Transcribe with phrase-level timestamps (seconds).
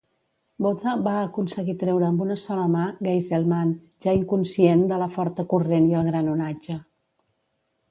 [0.65, 3.75] Botha va aconseguir treure amb una sola mà Geiselman,
[4.07, 6.81] ja inconscient, de la forta corrent i el gran onatge.